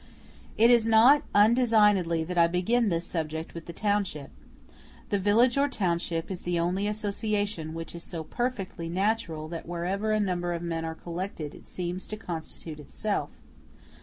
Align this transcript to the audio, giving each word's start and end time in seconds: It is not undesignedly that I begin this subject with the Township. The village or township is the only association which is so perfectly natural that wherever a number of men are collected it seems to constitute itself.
It 0.57 0.71
is 0.71 0.87
not 0.87 1.21
undesignedly 1.35 2.23
that 2.23 2.35
I 2.35 2.47
begin 2.47 2.89
this 2.89 3.05
subject 3.05 3.53
with 3.53 3.67
the 3.67 3.71
Township. 3.71 4.31
The 5.09 5.19
village 5.19 5.59
or 5.59 5.69
township 5.69 6.31
is 6.31 6.41
the 6.41 6.59
only 6.59 6.87
association 6.87 7.75
which 7.75 7.93
is 7.93 8.01
so 8.03 8.23
perfectly 8.23 8.89
natural 8.89 9.47
that 9.49 9.67
wherever 9.67 10.11
a 10.11 10.19
number 10.19 10.53
of 10.53 10.63
men 10.63 10.85
are 10.85 10.95
collected 10.95 11.53
it 11.53 11.67
seems 11.67 12.07
to 12.07 12.17
constitute 12.17 12.79
itself. 12.79 13.29